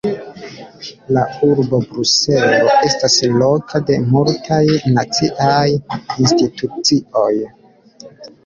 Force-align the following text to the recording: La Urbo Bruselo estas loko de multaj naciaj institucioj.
La 1.17 1.25
Urbo 1.47 1.79
Bruselo 1.91 2.71
estas 2.87 3.19
loko 3.43 3.83
de 3.91 3.99
multaj 4.15 4.63
naciaj 4.97 5.63
institucioj. 6.25 7.31